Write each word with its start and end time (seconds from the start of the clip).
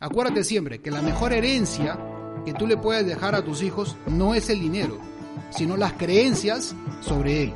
Acuérdate 0.00 0.42
siempre 0.42 0.80
que 0.80 0.90
la 0.90 1.02
mejor 1.02 1.32
herencia 1.32 1.96
que 2.44 2.52
tú 2.52 2.66
le 2.66 2.76
puedes 2.76 3.06
dejar 3.06 3.36
a 3.36 3.44
tus 3.44 3.62
hijos 3.62 3.96
no 4.08 4.34
es 4.34 4.50
el 4.50 4.58
dinero, 4.58 4.98
sino 5.50 5.76
las 5.76 5.92
creencias 5.92 6.74
sobre 7.00 7.44
él. 7.44 7.54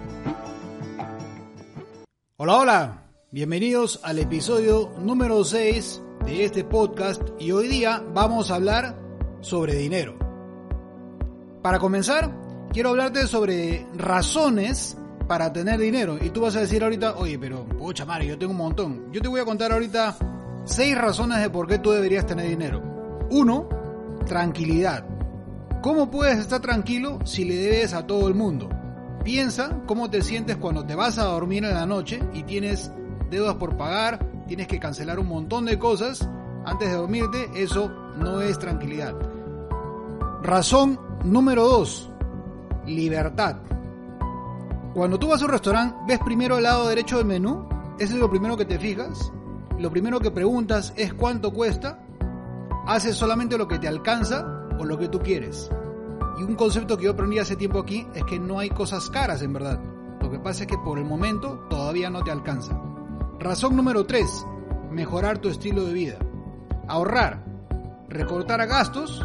Hola, 2.36 2.56
hola, 2.56 3.10
bienvenidos 3.32 3.98
al 4.04 4.20
episodio 4.20 4.92
número 5.00 5.42
6 5.42 6.00
de 6.26 6.44
este 6.44 6.62
podcast 6.62 7.22
y 7.40 7.50
hoy 7.50 7.66
día 7.66 8.04
vamos 8.14 8.52
a 8.52 8.54
hablar 8.54 8.96
sobre 9.40 9.74
dinero. 9.74 10.16
Para 11.60 11.80
comenzar, 11.80 12.32
quiero 12.72 12.90
hablarte 12.90 13.26
sobre 13.26 13.84
razones 13.96 14.96
para 15.26 15.52
tener 15.52 15.80
dinero. 15.80 16.16
Y 16.22 16.30
tú 16.30 16.42
vas 16.42 16.54
a 16.54 16.60
decir 16.60 16.84
ahorita, 16.84 17.16
oye, 17.16 17.36
pero, 17.36 17.66
pocha 17.66 18.06
madre, 18.06 18.28
yo 18.28 18.38
tengo 18.38 18.52
un 18.52 18.58
montón. 18.58 19.12
Yo 19.12 19.20
te 19.20 19.28
voy 19.28 19.40
a 19.40 19.44
contar 19.44 19.72
ahorita 19.72 20.16
seis 20.68 20.96
razones 20.96 21.40
de 21.40 21.50
por 21.50 21.66
qué 21.66 21.78
tú 21.78 21.90
deberías 21.90 22.26
tener 22.26 22.48
dinero. 22.48 22.82
Uno, 23.30 23.68
tranquilidad. 24.26 25.04
¿Cómo 25.82 26.10
puedes 26.10 26.38
estar 26.38 26.60
tranquilo 26.60 27.18
si 27.24 27.44
le 27.44 27.56
debes 27.56 27.94
a 27.94 28.06
todo 28.06 28.28
el 28.28 28.34
mundo? 28.34 28.68
Piensa 29.24 29.80
cómo 29.86 30.10
te 30.10 30.22
sientes 30.22 30.56
cuando 30.56 30.84
te 30.84 30.94
vas 30.94 31.18
a 31.18 31.24
dormir 31.24 31.64
en 31.64 31.74
la 31.74 31.86
noche 31.86 32.20
y 32.32 32.42
tienes 32.42 32.92
deudas 33.30 33.54
por 33.56 33.76
pagar, 33.76 34.18
tienes 34.46 34.66
que 34.66 34.78
cancelar 34.78 35.18
un 35.18 35.28
montón 35.28 35.64
de 35.64 35.78
cosas 35.78 36.28
antes 36.64 36.90
de 36.90 36.96
dormirte, 36.96 37.50
eso 37.54 37.90
no 38.16 38.42
es 38.42 38.58
tranquilidad. 38.58 39.14
Razón 40.42 41.00
número 41.24 41.64
2, 41.64 42.10
libertad. 42.86 43.56
Cuando 44.94 45.18
tú 45.18 45.28
vas 45.28 45.40
a 45.40 45.46
un 45.46 45.50
restaurante, 45.52 45.96
ves 46.06 46.18
primero 46.24 46.56
el 46.56 46.64
lado 46.64 46.88
derecho 46.88 47.18
del 47.18 47.26
menú, 47.26 47.68
ese 47.98 48.14
es 48.14 48.20
lo 48.20 48.30
primero 48.30 48.56
que 48.56 48.64
te 48.64 48.78
fijas, 48.78 49.32
lo 49.78 49.90
primero 49.90 50.18
que 50.18 50.30
preguntas 50.30 50.92
es 50.96 51.14
cuánto 51.14 51.52
cuesta, 51.52 52.00
haces 52.86 53.14
solamente 53.14 53.56
lo 53.56 53.68
que 53.68 53.78
te 53.78 53.86
alcanza 53.86 54.66
o 54.78 54.84
lo 54.84 54.98
que 54.98 55.08
tú 55.08 55.20
quieres. 55.20 55.70
Y 56.38 56.42
un 56.42 56.56
concepto 56.56 56.96
que 56.96 57.04
yo 57.04 57.12
aprendí 57.12 57.38
hace 57.38 57.56
tiempo 57.56 57.78
aquí 57.78 58.06
es 58.14 58.24
que 58.24 58.38
no 58.38 58.58
hay 58.58 58.70
cosas 58.70 59.08
caras 59.08 59.42
en 59.42 59.52
verdad. 59.52 59.80
Lo 60.20 60.30
que 60.30 60.38
pasa 60.38 60.62
es 60.62 60.66
que 60.66 60.78
por 60.78 60.98
el 60.98 61.04
momento 61.04 61.66
todavía 61.70 62.10
no 62.10 62.24
te 62.24 62.30
alcanza. 62.30 62.80
Razón 63.38 63.76
número 63.76 64.04
3. 64.04 64.46
Mejorar 64.90 65.38
tu 65.38 65.48
estilo 65.48 65.84
de 65.84 65.92
vida. 65.92 66.18
Ahorrar. 66.88 67.44
Recortar 68.08 68.60
a 68.60 68.66
gastos 68.66 69.24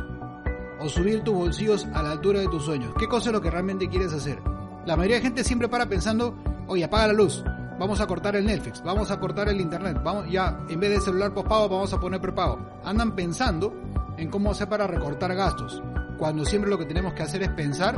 o 0.80 0.90
subir 0.90 1.24
tus 1.24 1.34
bolsillos 1.34 1.88
a 1.94 2.04
la 2.04 2.12
altura 2.12 2.42
de 2.42 2.48
tus 2.48 2.66
sueños. 2.66 2.94
¿Qué 3.00 3.08
cosa 3.08 3.30
es 3.30 3.34
lo 3.34 3.42
que 3.42 3.50
realmente 3.50 3.90
quieres 3.90 4.14
hacer? 4.14 4.40
La 4.86 4.96
mayoría 4.96 5.18
de 5.18 5.24
gente 5.24 5.44
siempre 5.44 5.70
para 5.70 5.88
pensando, 5.88 6.36
oye, 6.68 6.84
apaga 6.84 7.08
la 7.08 7.14
luz, 7.14 7.44
vamos 7.84 8.00
a 8.00 8.08
cortar 8.08 8.38
el 8.38 8.46
Netflix, 8.46 8.82
vamos 8.82 9.12
a 9.12 9.20
cortar 9.20 9.50
el 9.50 9.60
internet, 9.60 10.00
vamos 10.02 10.32
ya 10.32 10.58
en 10.70 10.80
vez 10.80 10.90
de 10.90 11.02
celular 11.02 11.34
postpago 11.34 11.68
vamos 11.68 11.92
a 11.92 12.00
poner 12.00 12.22
prepago. 12.22 12.58
Andan 12.86 13.12
pensando 13.12 13.74
en 14.16 14.30
cómo 14.30 14.52
hacer 14.52 14.70
para 14.70 14.88
recortar 14.88 15.36
gastos, 15.36 15.84
cuando 16.18 16.46
siempre 16.46 16.70
lo 16.70 16.78
que 16.78 16.86
tenemos 16.86 17.12
que 17.12 17.24
hacer 17.24 17.44
es 17.44 17.50
pensar 17.50 17.98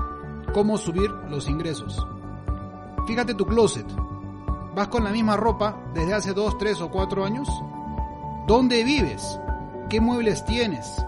cómo 0.56 0.80
subir 0.80 1.12
los 1.30 1.48
ingresos. 1.48 2.04
Fíjate 3.06 3.36
tu 3.36 3.46
closet. 3.46 3.86
¿Vas 4.74 4.88
con 4.88 5.04
la 5.04 5.12
misma 5.12 5.38
ropa 5.38 5.78
desde 5.94 6.16
hace 6.16 6.34
2, 6.34 6.58
3 6.58 6.82
o 6.82 6.90
4 6.90 7.24
años? 7.24 7.48
¿Dónde 8.48 8.84
vives? 8.84 9.40
¿Qué 9.88 10.02
muebles 10.02 10.44
tienes? 10.46 11.06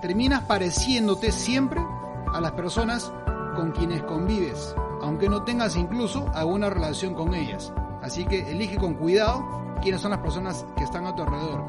Terminas 0.00 0.44
pareciéndote 0.44 1.32
siempre 1.32 1.84
a 2.32 2.40
las 2.40 2.52
personas 2.52 3.12
con 3.56 3.72
quienes 3.72 4.04
convives, 4.04 4.72
aunque 5.02 5.28
no 5.28 5.42
tengas 5.42 5.74
incluso 5.74 6.30
alguna 6.32 6.70
relación 6.70 7.14
con 7.14 7.34
ellas. 7.34 7.72
Así 8.04 8.26
que 8.26 8.50
elige 8.50 8.76
con 8.76 8.94
cuidado 8.94 9.42
quiénes 9.80 10.02
son 10.02 10.10
las 10.10 10.20
personas 10.20 10.66
que 10.76 10.84
están 10.84 11.06
a 11.06 11.16
tu 11.16 11.22
alrededor. 11.22 11.64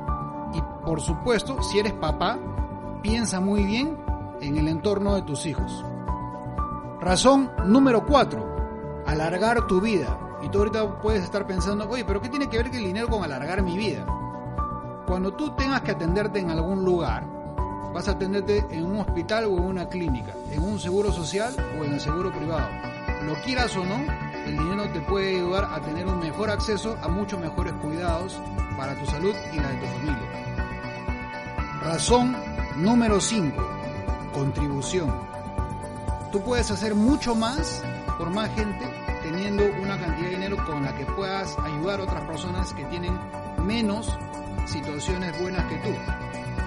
Y 0.53 0.61
por 0.85 0.99
supuesto, 0.99 1.63
si 1.63 1.79
eres 1.79 1.93
papá, 1.93 2.37
piensa 3.01 3.39
muy 3.39 3.63
bien 3.63 3.97
en 4.41 4.57
el 4.57 4.67
entorno 4.67 5.15
de 5.15 5.21
tus 5.21 5.45
hijos. 5.45 5.85
Razón 6.99 7.51
número 7.63 8.05
4. 8.05 9.03
Alargar 9.07 9.65
tu 9.65 9.79
vida. 9.79 10.19
Y 10.43 10.49
tú 10.49 10.57
ahorita 10.59 10.99
puedes 10.99 11.23
estar 11.23 11.47
pensando, 11.47 11.87
oye, 11.89 12.03
pero 12.03 12.21
¿qué 12.21 12.27
tiene 12.27 12.49
que 12.49 12.57
ver 12.57 12.67
el 12.67 12.83
dinero 12.83 13.07
con 13.07 13.23
alargar 13.23 13.61
mi 13.61 13.77
vida? 13.77 14.05
Cuando 15.07 15.31
tú 15.35 15.55
tengas 15.55 15.83
que 15.83 15.91
atenderte 15.91 16.39
en 16.39 16.51
algún 16.51 16.83
lugar, 16.83 17.25
vas 17.93 18.09
a 18.09 18.11
atenderte 18.11 18.65
en 18.71 18.85
un 18.85 18.99
hospital 18.99 19.45
o 19.45 19.57
en 19.57 19.63
una 19.63 19.87
clínica, 19.87 20.33
en 20.51 20.61
un 20.61 20.79
seguro 20.79 21.13
social 21.13 21.55
o 21.79 21.85
en 21.85 21.93
el 21.93 22.01
seguro 22.01 22.29
privado. 22.33 22.67
Lo 23.25 23.35
quieras 23.35 23.75
o 23.77 23.85
no, 23.85 24.24
el 24.45 24.57
dinero 24.57 24.83
te 24.89 25.01
puede 25.01 25.37
ayudar 25.37 25.65
a 25.65 25.81
tener 25.81 26.05
un 26.07 26.19
mejor 26.19 26.49
acceso 26.49 26.97
a 27.01 27.07
muchos 27.07 27.39
mejores 27.39 27.73
cuidados 27.81 28.39
para 28.77 28.95
tu 28.95 29.05
salud 29.05 29.33
y 29.53 29.55
la 29.57 29.69
de 29.69 29.77
tu 29.77 29.85
familia. 29.85 30.45
Razón 31.81 32.35
número 32.77 33.19
5. 33.19 33.55
Contribución. 34.33 35.13
Tú 36.31 36.41
puedes 36.41 36.69
hacer 36.71 36.95
mucho 36.95 37.35
más 37.35 37.81
por 38.17 38.29
más 38.29 38.53
gente 38.55 38.85
teniendo 39.23 39.63
una 39.81 39.99
cantidad 39.99 40.29
de 40.29 40.35
dinero 40.35 40.57
con 40.65 40.83
la 40.83 40.95
que 40.95 41.05
puedas 41.05 41.57
ayudar 41.59 41.99
a 41.99 42.03
otras 42.03 42.23
personas 42.25 42.73
que 42.73 42.85
tienen 42.85 43.17
menos 43.65 44.17
situaciones 44.67 45.39
buenas 45.41 45.65
que 45.65 45.77
tú. 45.77 45.89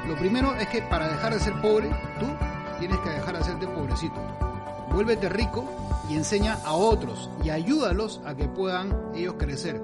Lo 0.09 0.17
primero 0.17 0.55
es 0.57 0.67
que 0.69 0.83
para 0.83 1.09
dejar 1.09 1.35
de 1.35 1.41
ser 1.41 1.61
pobre, 1.61 1.91
tú 2.19 2.27
tienes 2.81 2.99
que 2.99 3.11
dejar 3.11 3.35
de 3.35 3.41
hacerte 3.41 3.67
pobrecito. 3.69 4.48
Vuélvete 4.99 5.29
rico 5.29 5.65
y 6.11 6.17
enseña 6.17 6.55
a 6.65 6.73
otros 6.73 7.31
y 7.45 7.51
ayúdalos 7.51 8.21
a 8.25 8.35
que 8.35 8.49
puedan 8.49 9.13
ellos 9.15 9.37
crecer. 9.39 9.81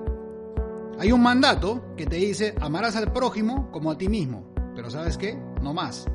Hay 0.98 1.12
un 1.12 1.22
mandato 1.22 1.94
que 1.96 2.04
te 2.04 2.16
dice 2.16 2.56
amarás 2.60 2.96
al 2.96 3.12
prójimo 3.12 3.70
como 3.70 3.92
a 3.92 3.96
ti 3.96 4.08
mismo, 4.08 4.52
pero 4.74 4.90
¿sabes 4.90 5.16
qué? 5.16 5.40
No 5.62 5.72
más. 5.72 6.06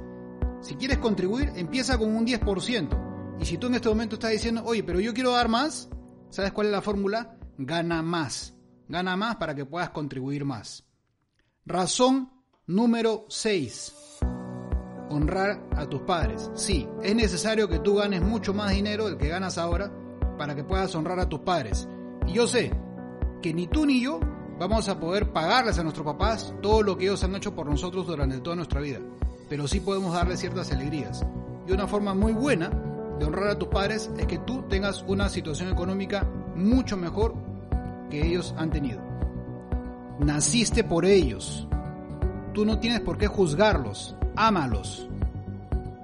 Si 0.60 0.76
quieres 0.76 0.98
contribuir, 0.98 1.54
empieza 1.56 1.98
con 1.98 2.14
un 2.14 2.28
10%. 2.28 3.38
Y 3.40 3.46
si 3.46 3.58
tú 3.58 3.68
en 3.68 3.76
este 3.76 3.88
momento 3.88 4.16
estás 4.16 4.32
diciendo, 4.32 4.64
oye, 4.66 4.84
pero 4.84 5.00
yo 5.00 5.14
quiero 5.14 5.31
dar 5.31 5.48
más, 5.48 5.88
¿sabes 6.30 6.52
cuál 6.52 6.68
es 6.68 6.74
la 6.74 6.81
fórmula? 6.81 7.38
Gana 7.58 8.02
más. 8.02 8.54
Gana 8.90 9.16
más 9.16 9.38
para 9.38 9.56
que 9.56 9.64
puedas 9.64 9.92
contribuir 9.92 10.44
más. 10.44 10.84
Razón 11.66 12.34
número 12.68 13.28
6 13.30 13.99
honrar 15.09 15.62
a 15.75 15.88
tus 15.88 16.02
padres. 16.02 16.50
Sí, 16.56 16.88
es 17.03 17.16
necesario 17.16 17.68
que 17.68 17.80
tú 17.80 17.96
ganes 17.96 18.22
mucho 18.22 18.53
más 18.53 18.72
dinero 18.72 19.06
del 19.06 19.18
que 19.18 19.28
ganas 19.28 19.58
ahora 19.58 19.92
para 20.38 20.56
que 20.56 20.64
puedas 20.64 20.94
honrar 20.96 21.20
a 21.20 21.30
tus 21.30 21.40
padres. 21.40 21.88
Y 22.28 22.34
yo 22.34 22.47
sé 22.47 22.72
que 23.42 23.53
ni 23.53 23.68
tú 23.68 23.86
ni 23.86 24.02
yo 24.02 24.19
vamos 24.59 24.90
a 24.90 25.00
poder 25.00 25.31
pagarles 25.31 25.80
a 25.80 25.84
nuestros 25.84 26.06
papás 26.06 26.53
todo 26.62 26.84
lo 26.84 26.98
que 26.98 27.06
ellos 27.06 27.24
han 27.24 27.36
hecho 27.36 27.56
por 27.56 27.68
nosotros 27.68 28.08
durante 28.08 28.40
toda 28.40 28.56
nuestra 28.56 28.81
vida, 28.81 29.00
pero 29.48 29.68
sí 29.68 29.80
podemos 29.80 30.14
darles 30.14 30.40
ciertas 30.40 30.72
alegrías. 30.72 31.25
Y 31.68 31.72
una 31.72 31.88
forma 31.88 32.14
muy 32.14 32.34
buena 32.34 32.69
de 33.19 33.25
honrar 33.25 33.50
a 33.50 33.59
tus 33.59 33.69
padres 33.69 34.09
es 34.18 34.28
que 34.28 34.40
tú 34.40 34.64
tengas 34.64 35.03
una 35.08 35.30
situación 35.30 35.69
económica 35.69 36.25
mucho 36.56 36.98
mejor 36.98 37.36
que 38.09 38.25
ellos 38.25 38.53
han 38.58 38.72
tenido. 38.72 39.02
Naciste 40.19 40.84
por 40.84 41.06
ellos. 41.06 41.68
Tú 42.53 42.66
no 42.66 42.80
tienes 42.80 43.02
por 43.02 43.18
qué 43.18 43.28
juzgarlos, 43.28 44.16
ámalos. 44.40 45.06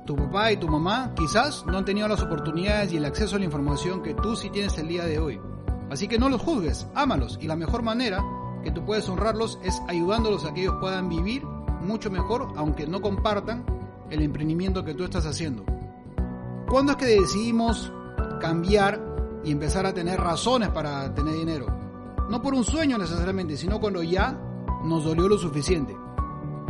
Tu 0.05 0.15
papá 0.15 0.51
y 0.51 0.57
tu 0.57 0.67
mamá 0.67 1.13
quizás 1.15 1.65
no 1.65 1.77
han 1.77 1.85
tenido 1.85 2.07
las 2.07 2.21
oportunidades 2.21 2.91
y 2.91 2.97
el 2.97 3.05
acceso 3.05 3.37
a 3.37 3.39
la 3.39 3.45
información 3.45 4.03
que 4.03 4.13
tú 4.13 4.35
sí 4.35 4.49
tienes 4.49 4.77
el 4.77 4.89
día 4.89 5.05
de 5.05 5.17
hoy. 5.17 5.39
Así 5.89 6.07
que 6.07 6.19
no 6.19 6.27
los 6.27 6.41
juzgues, 6.41 6.85
ámalos. 6.93 7.39
Y 7.41 7.47
la 7.47 7.55
mejor 7.55 7.81
manera 7.81 8.21
que 8.61 8.71
tú 8.71 8.83
puedes 8.85 9.07
honrarlos 9.07 9.57
es 9.63 9.81
ayudándolos 9.87 10.43
a 10.43 10.53
que 10.53 10.61
ellos 10.61 10.75
puedan 10.81 11.07
vivir 11.07 11.45
mucho 11.45 12.11
mejor, 12.11 12.49
aunque 12.57 12.85
no 12.85 13.01
compartan 13.01 13.65
el 14.09 14.21
emprendimiento 14.21 14.83
que 14.83 14.93
tú 14.93 15.05
estás 15.05 15.25
haciendo. 15.25 15.63
¿Cuándo 16.67 16.91
es 16.91 16.97
que 16.97 17.05
decidimos 17.05 17.91
cambiar 18.41 19.01
y 19.45 19.51
empezar 19.51 19.85
a 19.85 19.93
tener 19.93 20.19
razones 20.19 20.69
para 20.69 21.13
tener 21.13 21.35
dinero? 21.35 21.67
No 22.29 22.41
por 22.41 22.53
un 22.53 22.65
sueño 22.65 22.97
necesariamente, 22.97 23.55
sino 23.55 23.79
cuando 23.79 24.03
ya 24.03 24.37
nos 24.83 25.05
dolió 25.05 25.29
lo 25.29 25.37
suficiente. 25.37 25.95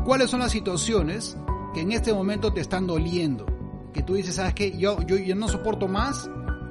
¿Cuáles 0.06 0.30
son 0.30 0.42
las 0.42 0.52
situaciones 0.52 1.36
que 1.76 1.82
en 1.82 1.92
este 1.92 2.14
momento 2.14 2.54
te 2.54 2.62
están 2.62 2.88
doliendo? 2.88 3.46
Que 3.94 4.02
tú 4.02 4.14
dices, 4.14 4.36
¿sabes 4.36 4.54
qué? 4.54 4.78
Yo, 4.78 5.02
yo, 5.02 5.18
yo 5.18 5.36
no 5.36 5.50
soporto 5.50 5.90
más 5.90 6.30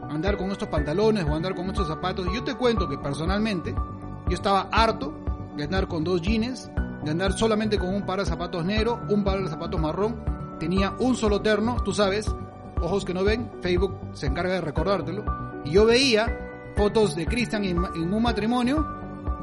andar 0.08 0.38
con 0.38 0.50
estos 0.50 0.68
pantalones 0.68 1.26
o 1.26 1.34
andar 1.34 1.54
con 1.54 1.66
estos 1.66 1.86
zapatos. 1.86 2.26
Yo 2.34 2.42
te 2.42 2.54
cuento 2.54 2.88
que 2.88 2.96
personalmente 2.96 3.74
yo 4.28 4.34
estaba 4.34 4.62
harto 4.72 5.12
de 5.58 5.64
andar 5.64 5.88
con 5.88 6.04
dos 6.04 6.22
jeans, 6.22 6.70
de 7.04 7.10
andar 7.10 7.34
solamente 7.34 7.78
con 7.78 7.94
un 7.94 8.06
par 8.06 8.20
de 8.20 8.24
zapatos 8.24 8.64
negros, 8.64 8.98
un 9.10 9.22
par 9.22 9.42
de 9.42 9.48
zapatos 9.50 9.78
marrón. 9.78 10.24
tenía 10.58 10.94
un 10.98 11.14
solo 11.14 11.42
terno, 11.42 11.76
tú 11.84 11.92
sabes, 11.92 12.26
ojos 12.80 13.04
que 13.04 13.12
no 13.12 13.24
ven, 13.24 13.50
Facebook 13.60 13.94
se 14.14 14.26
encarga 14.26 14.54
de 14.54 14.60
recordártelo. 14.62 15.22
Y 15.66 15.72
yo 15.72 15.84
veía 15.84 16.72
fotos 16.76 17.14
de 17.14 17.26
Cristian 17.26 17.62
en, 17.64 17.78
un 17.78 18.22
matrimonio 18.22 18.86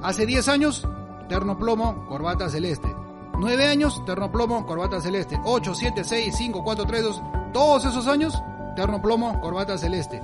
hace 0.02 0.26
10 0.26 0.48
años, 0.48 0.88
terno 1.30 1.56
plomo, 1.56 2.08
corbata 2.08 2.50
celeste. 2.50 2.88
9 3.38 3.68
años, 3.68 4.04
terno 4.06 4.32
plomo, 4.32 4.66
corbata 4.66 5.02
celeste. 5.02 5.40
8, 5.44 5.74
7, 5.74 6.04
6, 6.04 6.36
5, 6.36 6.64
4, 6.64 6.86
3, 6.86 7.04
2, 7.04 7.22
todos 7.54 7.86
esos 7.86 8.08
años, 8.08 8.42
terno 8.76 9.02
plomo, 9.02 9.40
corbata 9.42 9.78
celeste. 9.78 10.22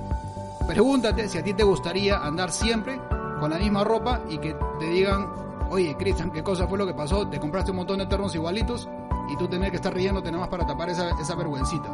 Pregúntate 0.66 1.28
si 1.28 1.38
a 1.38 1.42
ti 1.42 1.54
te 1.54 1.64
gustaría 1.64 2.18
andar 2.18 2.50
siempre 2.50 3.00
con 3.40 3.50
la 3.50 3.58
misma 3.58 3.84
ropa 3.84 4.20
y 4.28 4.38
que 4.38 4.56
te 4.78 4.86
digan, 4.86 5.26
oye, 5.70 5.96
Cristian, 5.96 6.30
¿qué 6.30 6.42
cosa 6.42 6.66
fue 6.66 6.78
lo 6.78 6.86
que 6.86 6.94
pasó? 6.94 7.26
Te 7.28 7.40
compraste 7.40 7.70
un 7.70 7.78
montón 7.78 7.98
de 7.98 8.06
ternos 8.06 8.34
igualitos 8.34 8.88
y 9.30 9.36
tú 9.36 9.48
tenés 9.48 9.70
que 9.70 9.76
estar 9.76 9.94
riéndote 9.94 10.30
nada 10.30 10.42
más 10.42 10.48
para 10.50 10.66
tapar 10.66 10.90
esa, 10.90 11.10
esa 11.20 11.34
vergüencita. 11.34 11.88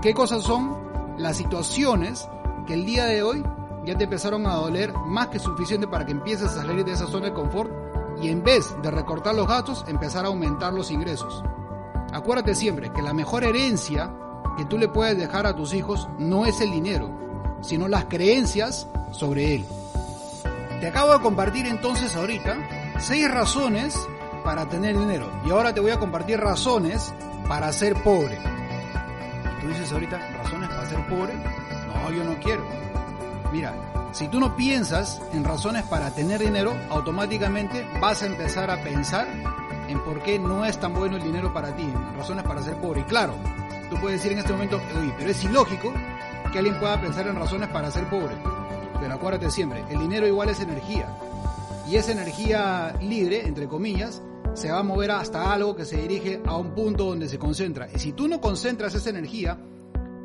¿Qué 0.00 0.14
cosas 0.14 0.42
son 0.42 0.76
las 1.16 1.36
situaciones 1.36 2.28
que 2.66 2.74
el 2.74 2.84
día 2.84 3.04
de 3.04 3.22
hoy 3.22 3.44
ya 3.84 3.96
te 3.96 4.04
empezaron 4.04 4.46
a 4.46 4.54
doler 4.54 4.92
más 5.06 5.28
que 5.28 5.38
suficiente 5.38 5.86
para 5.86 6.06
que 6.06 6.12
empieces 6.12 6.52
a 6.52 6.62
salir 6.62 6.84
de 6.84 6.92
esa 6.92 7.06
zona 7.06 7.26
de 7.26 7.32
confort 7.32 7.70
y 8.22 8.28
en 8.28 8.42
vez 8.42 8.74
de 8.82 8.90
recortar 8.90 9.34
los 9.34 9.48
gastos, 9.48 9.84
empezar 9.88 10.24
a 10.24 10.28
aumentar 10.28 10.72
los 10.72 10.90
ingresos? 10.90 11.42
Acuérdate 12.12 12.54
siempre 12.54 12.92
que 12.92 13.02
la 13.02 13.12
mejor 13.12 13.42
herencia 13.42 14.14
que 14.56 14.64
tú 14.64 14.78
le 14.78 14.88
puedes 14.88 15.18
dejar 15.18 15.46
a 15.46 15.56
tus 15.56 15.74
hijos 15.74 16.08
no 16.18 16.46
es 16.46 16.60
el 16.60 16.70
dinero, 16.70 17.10
sino 17.62 17.88
las 17.88 18.04
creencias 18.04 18.86
sobre 19.10 19.56
él. 19.56 19.66
Te 20.80 20.86
acabo 20.86 21.12
de 21.12 21.20
compartir 21.20 21.66
entonces 21.66 22.14
ahorita 22.16 22.56
seis 22.98 23.30
razones 23.30 23.96
para 24.44 24.68
tener 24.68 24.98
dinero. 24.98 25.30
Y 25.44 25.50
ahora 25.50 25.74
te 25.74 25.80
voy 25.80 25.90
a 25.90 25.98
compartir 25.98 26.38
razones 26.38 27.12
para 27.48 27.72
ser 27.72 27.94
pobre. 28.02 28.38
Y 28.38 29.60
tú 29.60 29.68
dices 29.68 29.92
ahorita, 29.92 30.18
razones 30.38 30.68
para 30.68 30.86
ser 30.86 31.06
pobre. 31.08 31.34
No, 31.34 32.10
yo 32.12 32.24
no 32.24 32.38
quiero. 32.40 32.64
Mira, 33.52 33.74
si 34.12 34.28
tú 34.28 34.38
no 34.38 34.54
piensas 34.56 35.22
en 35.32 35.42
razones 35.42 35.84
para 35.84 36.14
tener 36.14 36.40
dinero, 36.40 36.74
automáticamente 36.90 37.86
vas 38.00 38.22
a 38.22 38.26
empezar 38.26 38.70
a 38.70 38.82
pensar 38.82 39.26
en 39.88 39.98
por 40.04 40.22
qué 40.22 40.38
no 40.38 40.66
es 40.66 40.78
tan 40.78 40.92
bueno 40.92 41.16
el 41.16 41.22
dinero 41.22 41.52
para 41.52 41.74
ti, 41.74 41.82
en 41.82 42.16
razones 42.16 42.44
para 42.44 42.62
ser 42.62 42.76
pobre. 42.76 43.00
Y 43.00 43.04
claro, 43.04 43.34
tú 43.88 43.96
puedes 43.96 44.20
decir 44.20 44.32
en 44.32 44.38
este 44.40 44.52
momento, 44.52 44.80
pero 45.18 45.30
es 45.30 45.44
ilógico 45.44 45.92
que 46.52 46.58
alguien 46.58 46.78
pueda 46.78 47.00
pensar 47.00 47.26
en 47.26 47.36
razones 47.36 47.70
para 47.70 47.90
ser 47.90 48.08
pobre. 48.10 48.36
Pero 49.00 49.14
acuérdate 49.14 49.50
siempre, 49.50 49.82
el 49.88 49.98
dinero 49.98 50.26
igual 50.26 50.50
es 50.50 50.60
energía. 50.60 51.08
Y 51.88 51.96
esa 51.96 52.12
energía 52.12 52.94
libre, 53.00 53.46
entre 53.46 53.66
comillas, 53.66 54.22
se 54.52 54.70
va 54.70 54.80
a 54.80 54.82
mover 54.82 55.10
hasta 55.10 55.50
algo 55.50 55.74
que 55.74 55.86
se 55.86 55.96
dirige 55.96 56.42
a 56.46 56.56
un 56.58 56.74
punto 56.74 57.06
donde 57.06 57.28
se 57.28 57.38
concentra. 57.38 57.88
Y 57.92 57.98
si 57.98 58.12
tú 58.12 58.28
no 58.28 58.42
concentras 58.42 58.94
esa 58.94 59.08
energía 59.08 59.58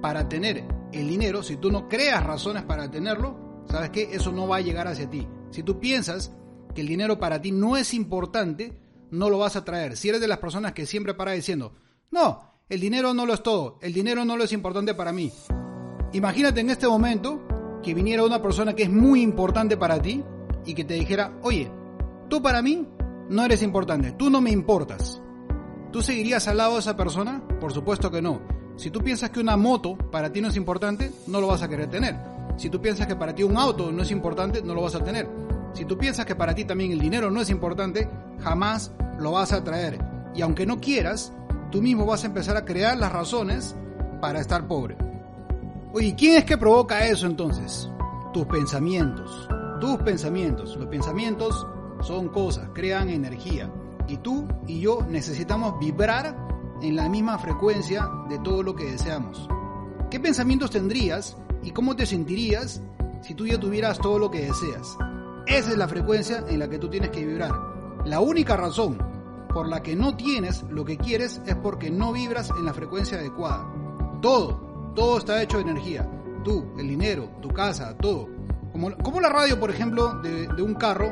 para 0.02 0.28
tener 0.28 0.66
el 0.92 1.08
dinero, 1.08 1.42
si 1.42 1.56
tú 1.56 1.72
no 1.72 1.88
creas 1.88 2.24
razones 2.24 2.64
para 2.64 2.92
tenerlo, 2.92 3.47
¿sabes 3.70 3.90
qué? 3.92 4.10
Eso 4.12 4.32
no 4.32 4.48
va 4.48 4.58
a 4.58 4.62
llegar 4.62 4.88
hacia 4.88 5.10
ti. 5.10 5.28
Si 5.52 5.64
tú 5.64 5.80
piensas 5.80 6.32
que 6.74 6.82
el 6.82 6.88
dinero 6.88 7.20
para 7.20 7.42
ti 7.42 7.52
no 7.52 7.78
es 7.78 7.94
importante, 7.94 8.78
no 9.12 9.30
lo 9.30 9.40
vas 9.40 9.56
a 9.56 9.66
traer. 9.66 9.98
Si 9.98 10.10
eres 10.10 10.22
de 10.22 10.28
las 10.28 10.40
personas 10.40 10.74
que 10.74 10.86
siempre 10.86 11.14
para 11.14 11.32
diciendo, 11.32 11.74
no, 12.12 12.48
el 12.70 12.80
dinero 12.80 13.14
no 13.14 13.26
lo 13.26 13.34
es 13.34 13.44
todo, 13.44 13.80
el 13.82 13.94
dinero 13.94 14.26
no 14.26 14.38
lo 14.38 14.44
es 14.44 14.52
importante 14.52 14.94
para 14.94 15.12
mí. 15.12 15.32
Imagínate 16.14 16.62
en 16.62 16.70
este 16.70 16.88
momento 16.88 17.80
que 17.84 17.94
viniera 17.94 18.24
una 18.24 18.42
persona 18.42 18.74
que 18.74 18.84
es 18.84 18.90
muy 18.90 19.22
importante 19.22 19.78
para 19.78 20.02
ti 20.02 20.24
y 20.66 20.74
que 20.74 20.84
te 20.84 20.96
dijera, 20.96 21.38
oye, 21.44 21.72
tú 22.30 22.42
para 22.42 22.62
mí 22.62 22.88
no 23.30 23.44
eres 23.44 23.62
importante, 23.62 24.12
tú 24.12 24.30
no 24.30 24.42
me 24.42 24.52
importas. 24.52 25.22
¿Tú 25.92 26.02
seguirías 26.02 26.48
al 26.48 26.58
lado 26.58 26.74
de 26.74 26.80
esa 26.80 26.98
persona? 26.98 27.42
Por 27.60 27.74
supuesto 27.74 28.12
que 28.12 28.22
no. 28.22 28.42
Si 28.76 28.92
tú 28.92 29.02
piensas 29.02 29.30
que 29.30 29.40
una 29.40 29.58
moto 29.58 29.98
para 29.98 30.32
ti 30.32 30.42
no 30.42 30.50
es 30.50 30.56
importante, 30.58 31.12
no 31.28 31.42
lo 31.42 31.48
vas 31.48 31.64
a 31.64 31.70
querer 31.70 31.90
tener. 31.90 32.37
Si 32.58 32.70
tú 32.70 32.82
piensas 32.82 33.08
que 33.08 33.16
para 33.16 33.34
ti 33.34 33.44
un 33.44 33.56
auto 33.56 33.92
no 33.92 34.02
es 34.02 34.12
importante, 34.12 34.62
no 34.64 34.74
lo 34.74 34.82
vas 34.82 34.96
a 34.96 35.04
tener. 35.04 35.30
Si 35.74 35.86
tú 35.86 35.98
piensas 35.98 36.26
que 36.26 36.36
para 36.36 36.56
ti 36.56 36.66
también 36.66 36.92
el 36.92 37.00
dinero 37.00 37.30
no 37.30 37.40
es 37.40 37.52
importante, 37.52 38.10
jamás 38.40 38.92
lo 39.20 39.34
vas 39.34 39.54
a 39.54 39.64
traer. 39.64 40.00
Y 40.34 40.42
aunque 40.42 40.66
no 40.66 40.82
quieras, 40.82 41.32
tú 41.72 41.82
mismo 41.84 42.06
vas 42.06 42.24
a 42.24 42.28
empezar 42.28 42.58
a 42.58 42.66
crear 42.66 42.98
las 42.98 43.12
razones 43.12 43.76
para 44.20 44.40
estar 44.40 44.68
pobre. 44.68 44.98
Oye, 45.94 46.16
¿quién 46.16 46.38
es 46.38 46.46
que 46.46 46.58
provoca 46.58 47.06
eso 47.06 47.28
entonces? 47.28 47.90
Tus 48.34 48.46
pensamientos. 48.48 49.48
Tus 49.80 49.98
pensamientos. 49.98 50.76
Los 50.76 50.88
pensamientos 50.88 51.68
son 52.02 52.30
cosas, 52.30 52.70
crean 52.74 53.10
energía. 53.10 53.72
Y 54.08 54.18
tú 54.18 54.48
y 54.66 54.80
yo 54.80 55.06
necesitamos 55.08 55.80
vibrar 55.80 56.36
en 56.82 56.96
la 56.96 57.08
misma 57.08 57.38
frecuencia 57.38 58.08
de 58.30 58.40
todo 58.40 58.64
lo 58.64 58.76
que 58.76 58.92
deseamos. 58.92 59.48
¿Qué 60.10 60.20
pensamientos 60.20 60.72
tendrías 60.72 61.38
y 61.68 61.72
cómo 61.72 61.98
te 61.98 62.06
sentirías 62.06 62.82
si 63.22 63.34
tú 63.36 63.46
ya 63.46 63.60
tuvieras 63.60 64.00
todo 64.00 64.18
lo 64.18 64.32
que 64.32 64.46
deseas? 64.46 64.98
Esa 65.46 65.72
es 65.72 65.78
la 65.78 65.90
frecuencia 65.90 66.46
en 66.48 66.60
la 66.60 66.70
que 66.70 66.80
tú 66.80 66.90
tienes 66.90 67.10
que 67.10 67.26
vibrar. 67.26 67.52
La 68.06 68.22
única 68.22 68.56
razón 68.56 68.98
por 69.54 69.68
la 69.68 69.84
que 69.84 69.94
no 69.94 70.16
tienes 70.16 70.64
lo 70.70 70.86
que 70.86 70.98
quieres 70.98 71.42
es 71.46 71.56
porque 71.56 71.92
no 71.92 72.14
vibras 72.14 72.52
en 72.52 72.64
la 72.64 72.74
frecuencia 72.74 73.18
adecuada. 73.18 73.70
Todo, 74.22 74.94
todo 74.96 75.18
está 75.18 75.42
hecho 75.44 75.58
de 75.58 75.64
energía. 75.64 76.10
Tú, 76.42 76.72
el 76.78 76.88
dinero, 76.88 77.32
tu 77.42 77.50
casa, 77.50 77.98
todo. 77.98 78.30
Como, 78.72 79.20
la 79.20 79.28
radio, 79.28 79.60
por 79.60 79.70
ejemplo, 79.70 80.22
de, 80.22 80.48
de 80.48 80.62
un 80.62 80.76
carro 80.76 81.12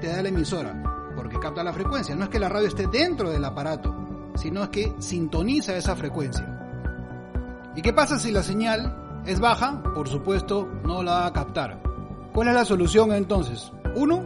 te 0.00 0.08
da 0.08 0.20
la 0.20 0.30
emisora, 0.30 1.12
porque 1.14 1.38
capta 1.38 1.62
la 1.62 1.72
frecuencia. 1.72 2.16
No 2.16 2.24
es 2.24 2.30
que 2.30 2.40
la 2.40 2.48
radio 2.48 2.66
esté 2.66 2.88
dentro 2.88 3.30
del 3.30 3.44
aparato, 3.44 3.94
sino 4.34 4.64
es 4.64 4.70
que 4.70 4.94
sintoniza 4.98 5.76
esa 5.76 5.94
frecuencia. 5.94 6.58
¿Y 7.76 7.82
qué 7.82 7.92
pasa 7.92 8.18
si 8.18 8.32
la 8.32 8.42
señal 8.42 9.01
es 9.26 9.40
baja? 9.40 9.82
Por 9.94 10.08
supuesto, 10.08 10.68
no 10.84 11.02
la 11.02 11.12
va 11.12 11.26
a 11.26 11.32
captar. 11.32 11.80
¿Cuál 12.32 12.48
es 12.48 12.54
la 12.54 12.64
solución 12.64 13.12
entonces? 13.12 13.72
Uno, 13.94 14.22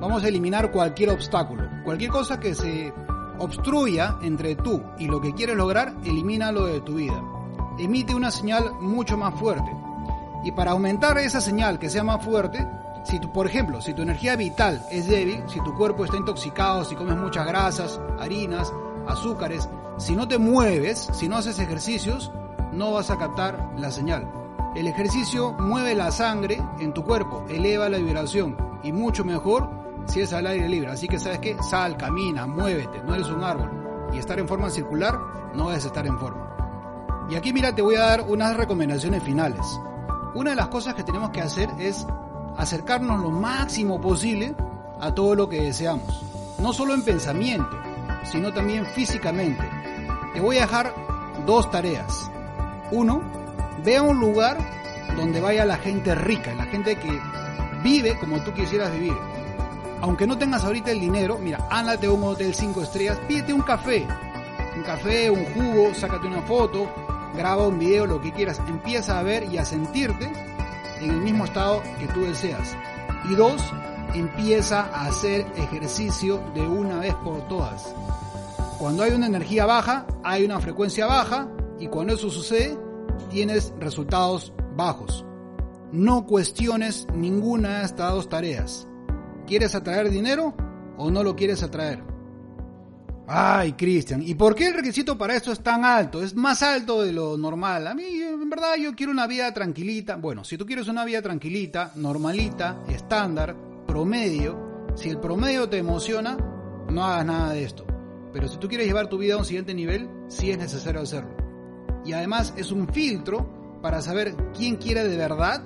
vamos 0.00 0.22
a 0.22 0.28
eliminar 0.28 0.70
cualquier 0.70 1.10
obstáculo. 1.10 1.64
Cualquier 1.84 2.10
cosa 2.10 2.38
que 2.38 2.54
se 2.54 2.92
obstruya 3.38 4.16
entre 4.22 4.56
tú 4.56 4.82
y 4.98 5.06
lo 5.06 5.20
que 5.20 5.34
quieres 5.34 5.56
lograr, 5.56 5.94
elimínalo 6.04 6.66
de 6.66 6.80
tu 6.80 6.96
vida. 6.96 7.22
Emite 7.78 8.14
una 8.14 8.30
señal 8.30 8.72
mucho 8.80 9.16
más 9.16 9.34
fuerte. 9.34 9.70
Y 10.44 10.52
para 10.52 10.72
aumentar 10.72 11.18
esa 11.18 11.40
señal 11.40 11.78
que 11.78 11.90
sea 11.90 12.04
más 12.04 12.24
fuerte, 12.24 12.66
si 13.04 13.20
tú, 13.20 13.32
por 13.32 13.46
ejemplo, 13.46 13.80
si 13.80 13.94
tu 13.94 14.02
energía 14.02 14.36
vital 14.36 14.84
es 14.90 15.08
débil, 15.08 15.42
si 15.48 15.60
tu 15.62 15.74
cuerpo 15.74 16.04
está 16.04 16.16
intoxicado, 16.16 16.84
si 16.84 16.94
comes 16.94 17.16
muchas 17.16 17.46
grasas, 17.46 18.00
harinas, 18.18 18.72
azúcares, 19.06 19.68
si 19.96 20.14
no 20.14 20.28
te 20.28 20.38
mueves, 20.38 21.08
si 21.12 21.28
no 21.28 21.36
haces 21.36 21.58
ejercicios, 21.58 22.32
no 22.76 22.92
vas 22.92 23.10
a 23.10 23.18
captar 23.18 23.72
la 23.76 23.90
señal. 23.90 24.30
El 24.74 24.86
ejercicio 24.86 25.52
mueve 25.54 25.94
la 25.94 26.10
sangre 26.10 26.62
en 26.78 26.92
tu 26.92 27.02
cuerpo, 27.02 27.44
eleva 27.48 27.88
la 27.88 27.96
vibración 27.96 28.56
y 28.82 28.92
mucho 28.92 29.24
mejor 29.24 29.70
si 30.06 30.20
es 30.20 30.32
al 30.32 30.46
aire 30.46 30.68
libre. 30.68 30.90
Así 30.90 31.08
que 31.08 31.18
sabes 31.18 31.38
que 31.38 31.56
sal, 31.62 31.96
camina, 31.96 32.46
muévete, 32.46 33.02
no 33.02 33.14
eres 33.14 33.28
un 33.28 33.42
árbol. 33.42 33.70
Y 34.12 34.18
estar 34.18 34.38
en 34.38 34.46
forma 34.46 34.70
circular 34.70 35.18
no 35.54 35.72
es 35.72 35.84
estar 35.84 36.06
en 36.06 36.18
forma. 36.18 36.46
Y 37.30 37.34
aquí 37.34 37.52
mira, 37.52 37.74
te 37.74 37.82
voy 37.82 37.96
a 37.96 38.02
dar 38.02 38.20
unas 38.28 38.56
recomendaciones 38.56 39.22
finales. 39.22 39.66
Una 40.34 40.50
de 40.50 40.56
las 40.56 40.68
cosas 40.68 40.94
que 40.94 41.02
tenemos 41.02 41.30
que 41.30 41.40
hacer 41.40 41.70
es 41.78 42.06
acercarnos 42.56 43.20
lo 43.20 43.30
máximo 43.30 44.00
posible 44.00 44.54
a 45.00 45.14
todo 45.14 45.34
lo 45.34 45.48
que 45.48 45.62
deseamos. 45.62 46.22
No 46.60 46.74
solo 46.74 46.92
en 46.92 47.02
pensamiento, 47.02 47.76
sino 48.24 48.52
también 48.52 48.84
físicamente. 48.86 49.64
Te 50.34 50.40
voy 50.40 50.58
a 50.58 50.62
dejar 50.62 50.94
dos 51.46 51.70
tareas. 51.70 52.30
Uno, 52.90 53.22
ve 53.84 53.96
a 53.96 54.02
un 54.02 54.20
lugar 54.20 54.58
donde 55.16 55.40
vaya 55.40 55.64
la 55.64 55.76
gente 55.76 56.14
rica, 56.14 56.54
la 56.54 56.64
gente 56.64 56.96
que 56.96 57.20
vive 57.82 58.18
como 58.18 58.40
tú 58.40 58.52
quisieras 58.52 58.92
vivir. 58.92 59.16
Aunque 60.00 60.26
no 60.26 60.36
tengas 60.36 60.64
ahorita 60.64 60.90
el 60.90 61.00
dinero, 61.00 61.38
mira, 61.38 61.66
ándate 61.70 62.06
a 62.06 62.12
un 62.12 62.22
hotel 62.22 62.54
5 62.54 62.82
estrellas, 62.82 63.18
pídete 63.26 63.52
un 63.52 63.62
café. 63.62 64.06
Un 64.76 64.82
café, 64.82 65.30
un 65.30 65.44
jugo, 65.46 65.94
sácate 65.94 66.26
una 66.26 66.42
foto, 66.42 66.86
graba 67.34 67.66
un 67.66 67.78
video, 67.78 68.06
lo 68.06 68.20
que 68.20 68.32
quieras. 68.32 68.60
Empieza 68.68 69.18
a 69.18 69.22
ver 69.22 69.44
y 69.50 69.56
a 69.56 69.64
sentirte 69.64 70.30
en 71.00 71.10
el 71.10 71.20
mismo 71.20 71.44
estado 71.46 71.82
que 71.98 72.06
tú 72.08 72.24
deseas. 72.24 72.76
Y 73.24 73.34
dos, 73.34 73.62
empieza 74.14 74.82
a 74.92 75.06
hacer 75.06 75.46
ejercicio 75.56 76.42
de 76.54 76.62
una 76.62 76.98
vez 76.98 77.14
por 77.14 77.48
todas. 77.48 77.94
Cuando 78.78 79.02
hay 79.02 79.12
una 79.12 79.26
energía 79.26 79.64
baja, 79.64 80.04
hay 80.22 80.44
una 80.44 80.60
frecuencia 80.60 81.06
baja 81.06 81.48
y 81.78 81.88
cuando 81.88 82.14
eso 82.14 82.30
sucede, 82.30 82.78
tienes 83.30 83.72
resultados 83.78 84.52
bajos. 84.76 85.24
No 85.92 86.26
cuestiones 86.26 87.06
ninguna 87.14 87.80
de 87.80 87.84
estas 87.86 88.12
dos 88.12 88.28
tareas. 88.28 88.88
¿Quieres 89.46 89.74
atraer 89.74 90.10
dinero 90.10 90.54
o 90.96 91.10
no 91.10 91.22
lo 91.22 91.36
quieres 91.36 91.62
atraer? 91.62 92.02
Ay, 93.28 93.72
Cristian, 93.72 94.22
¿y 94.22 94.34
por 94.34 94.54
qué 94.54 94.68
el 94.68 94.74
requisito 94.74 95.18
para 95.18 95.34
esto 95.34 95.50
es 95.50 95.60
tan 95.60 95.84
alto? 95.84 96.22
Es 96.22 96.34
más 96.36 96.62
alto 96.62 97.02
de 97.02 97.12
lo 97.12 97.36
normal. 97.36 97.88
A 97.88 97.94
mí, 97.94 98.04
en 98.04 98.48
verdad, 98.48 98.76
yo 98.80 98.94
quiero 98.94 99.10
una 99.10 99.26
vida 99.26 99.52
tranquilita. 99.52 100.14
Bueno, 100.16 100.44
si 100.44 100.56
tú 100.56 100.64
quieres 100.64 100.86
una 100.86 101.04
vida 101.04 101.22
tranquilita, 101.22 101.90
normalita, 101.96 102.82
estándar, 102.88 103.56
promedio, 103.86 104.92
si 104.94 105.08
el 105.08 105.18
promedio 105.18 105.68
te 105.68 105.78
emociona, 105.78 106.36
no 106.88 107.04
hagas 107.04 107.26
nada 107.26 107.52
de 107.52 107.64
esto. 107.64 107.84
Pero 108.32 108.46
si 108.46 108.58
tú 108.58 108.68
quieres 108.68 108.86
llevar 108.86 109.08
tu 109.08 109.18
vida 109.18 109.34
a 109.34 109.38
un 109.38 109.44
siguiente 109.44 109.74
nivel, 109.74 110.08
sí 110.28 110.52
es 110.52 110.58
necesario 110.58 111.00
hacerlo. 111.00 111.35
Y 112.06 112.12
además 112.12 112.54
es 112.56 112.70
un 112.70 112.88
filtro 112.88 113.46
para 113.82 114.00
saber 114.00 114.34
quién 114.56 114.76
quiere 114.76 115.04
de 115.04 115.16
verdad 115.16 115.62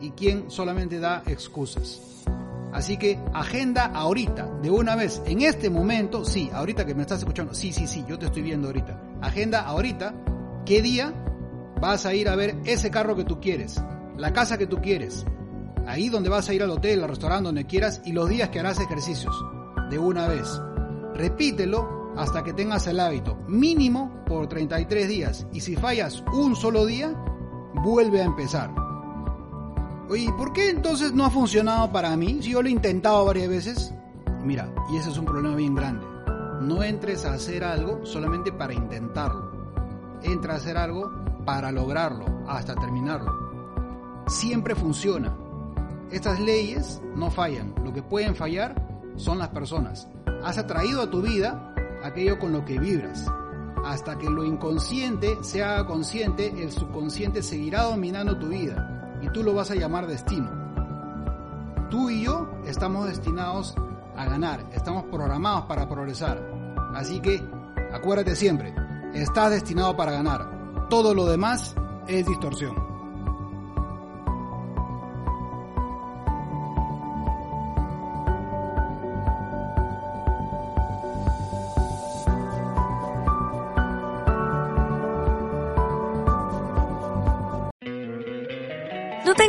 y 0.00 0.10
quién 0.10 0.50
solamente 0.50 0.98
da 0.98 1.22
excusas. 1.26 2.00
Así 2.72 2.96
que 2.96 3.20
agenda 3.32 3.84
ahorita, 3.86 4.58
de 4.60 4.70
una 4.70 4.96
vez, 4.96 5.22
en 5.26 5.42
este 5.42 5.70
momento, 5.70 6.24
sí, 6.24 6.50
ahorita 6.52 6.84
que 6.84 6.96
me 6.96 7.02
estás 7.02 7.20
escuchando, 7.20 7.54
sí, 7.54 7.72
sí, 7.72 7.86
sí, 7.86 8.04
yo 8.08 8.18
te 8.18 8.26
estoy 8.26 8.42
viendo 8.42 8.66
ahorita. 8.66 9.00
Agenda 9.22 9.60
ahorita, 9.60 10.12
qué 10.66 10.82
día 10.82 11.14
vas 11.80 12.04
a 12.04 12.14
ir 12.14 12.28
a 12.28 12.34
ver 12.34 12.56
ese 12.64 12.90
carro 12.90 13.14
que 13.14 13.24
tú 13.24 13.40
quieres, 13.40 13.80
la 14.16 14.32
casa 14.32 14.58
que 14.58 14.66
tú 14.66 14.78
quieres, 14.78 15.24
ahí 15.86 16.08
donde 16.08 16.30
vas 16.30 16.48
a 16.48 16.54
ir 16.54 16.64
al 16.64 16.70
hotel, 16.70 17.04
al 17.04 17.10
restaurante, 17.10 17.44
donde 17.44 17.66
quieras, 17.66 18.02
y 18.04 18.10
los 18.10 18.28
días 18.28 18.48
que 18.48 18.58
harás 18.58 18.80
ejercicios, 18.80 19.34
de 19.90 19.98
una 19.98 20.26
vez. 20.26 20.60
Repítelo 21.14 22.03
hasta 22.16 22.42
que 22.44 22.52
tengas 22.52 22.86
el 22.86 23.00
hábito, 23.00 23.36
mínimo 23.48 24.24
por 24.26 24.46
33 24.46 25.08
días, 25.08 25.46
y 25.52 25.60
si 25.60 25.76
fallas 25.76 26.24
un 26.32 26.54
solo 26.54 26.86
día, 26.86 27.14
vuelve 27.74 28.22
a 28.22 28.24
empezar. 28.24 28.70
Oye, 30.08 30.30
¿por 30.36 30.52
qué 30.52 30.70
entonces 30.70 31.12
no 31.12 31.24
ha 31.24 31.30
funcionado 31.30 31.90
para 31.90 32.14
mí? 32.16 32.42
Si 32.42 32.50
yo 32.50 32.62
lo 32.62 32.68
he 32.68 32.72
intentado 32.72 33.24
varias 33.24 33.48
veces. 33.48 33.94
Mira, 34.44 34.72
y 34.92 34.96
ese 34.96 35.10
es 35.10 35.18
un 35.18 35.24
problema 35.24 35.56
bien 35.56 35.74
grande. 35.74 36.06
No 36.60 36.82
entres 36.82 37.24
a 37.24 37.34
hacer 37.34 37.64
algo 37.64 38.04
solamente 38.04 38.52
para 38.52 38.74
intentarlo. 38.74 39.50
Entra 40.22 40.54
a 40.54 40.56
hacer 40.56 40.76
algo 40.76 41.10
para 41.44 41.72
lograrlo, 41.72 42.24
hasta 42.46 42.74
terminarlo. 42.74 43.32
Siempre 44.26 44.74
funciona. 44.74 45.34
Estas 46.10 46.38
leyes 46.38 47.00
no 47.16 47.30
fallan. 47.30 47.74
Lo 47.82 47.92
que 47.92 48.02
pueden 48.02 48.34
fallar 48.36 48.74
son 49.16 49.38
las 49.38 49.48
personas. 49.48 50.08
Has 50.42 50.58
atraído 50.58 51.02
a 51.02 51.10
tu 51.10 51.22
vida 51.22 51.73
aquello 52.04 52.38
con 52.38 52.52
lo 52.52 52.64
que 52.64 52.78
vibras. 52.78 53.26
Hasta 53.84 54.16
que 54.16 54.30
lo 54.30 54.44
inconsciente 54.44 55.38
se 55.42 55.62
haga 55.62 55.86
consciente, 55.86 56.62
el 56.62 56.70
subconsciente 56.70 57.42
seguirá 57.42 57.82
dominando 57.82 58.38
tu 58.38 58.48
vida 58.48 59.18
y 59.20 59.28
tú 59.30 59.42
lo 59.42 59.54
vas 59.54 59.70
a 59.70 59.74
llamar 59.74 60.06
destino. 60.06 60.50
Tú 61.90 62.10
y 62.10 62.24
yo 62.24 62.48
estamos 62.66 63.06
destinados 63.06 63.74
a 64.16 64.24
ganar, 64.26 64.64
estamos 64.72 65.04
programados 65.04 65.64
para 65.66 65.88
progresar. 65.88 66.42
Así 66.94 67.20
que 67.20 67.42
acuérdate 67.92 68.36
siempre, 68.36 68.74
estás 69.14 69.50
destinado 69.50 69.96
para 69.96 70.12
ganar. 70.12 70.86
Todo 70.88 71.14
lo 71.14 71.26
demás 71.26 71.74
es 72.06 72.26
distorsión. 72.26 72.83